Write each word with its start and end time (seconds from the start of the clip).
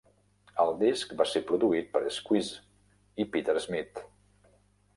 El 0.61 0.71
disc 0.79 1.11
va 1.19 1.27
ser 1.31 1.41
produït 1.51 1.91
per 1.97 2.01
Squeeze 2.17 3.23
i 3.25 3.31
Peter 3.35 3.59
Smith. 3.69 4.03